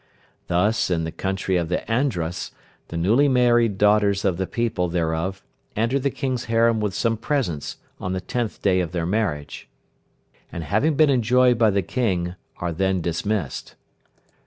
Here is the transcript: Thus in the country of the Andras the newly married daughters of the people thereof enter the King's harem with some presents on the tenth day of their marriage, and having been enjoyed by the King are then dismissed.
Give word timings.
Thus 0.47 0.89
in 0.89 1.03
the 1.03 1.11
country 1.11 1.57
of 1.57 1.69
the 1.69 1.87
Andras 1.87 2.49
the 2.87 2.97
newly 2.97 3.27
married 3.27 3.77
daughters 3.77 4.25
of 4.25 4.37
the 4.37 4.47
people 4.47 4.87
thereof 4.89 5.43
enter 5.75 5.99
the 5.99 6.09
King's 6.09 6.45
harem 6.45 6.79
with 6.79 6.95
some 6.95 7.17
presents 7.17 7.77
on 7.99 8.13
the 8.13 8.19
tenth 8.19 8.63
day 8.63 8.79
of 8.79 8.93
their 8.93 9.05
marriage, 9.05 9.69
and 10.51 10.63
having 10.63 10.95
been 10.95 11.11
enjoyed 11.11 11.59
by 11.59 11.69
the 11.69 11.83
King 11.83 12.33
are 12.57 12.71
then 12.71 12.99
dismissed. 12.99 13.75